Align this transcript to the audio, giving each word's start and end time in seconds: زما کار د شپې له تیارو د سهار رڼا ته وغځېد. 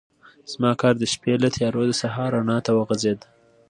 زما 0.51 0.71
کار 0.81 0.93
د 0.99 1.03
شپې 1.13 1.33
له 1.43 1.49
تیارو 1.55 1.81
د 1.87 1.91
سهار 2.01 2.29
رڼا 2.37 2.57
ته 2.65 2.71
وغځېد. 2.77 3.19